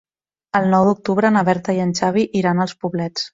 El 0.59 0.63
nou 0.71 0.85
d'octubre 0.87 1.31
na 1.35 1.43
Berta 1.51 1.75
i 1.81 1.83
en 1.85 1.93
Xavi 2.01 2.25
iran 2.41 2.65
als 2.67 2.75
Poblets. 2.83 3.29